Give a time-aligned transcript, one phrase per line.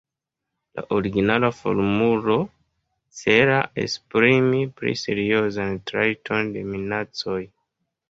[0.77, 2.39] La originala formulo
[3.19, 7.41] celas esprimi pli seriozan trajton de minacoj.